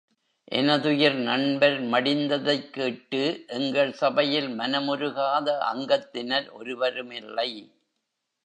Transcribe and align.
எனதுயிர் 0.51 1.15
நண்பர் 1.19 1.81
மடிந்ததைக் 1.83 2.69
கேட்டு 2.69 3.21
எங்கள் 3.47 3.93
சபையில் 3.93 4.49
மனமுருகாத 4.49 5.47
அங்கத்தினர் 5.73 6.49
ஒருவருமில்லை. 6.51 7.49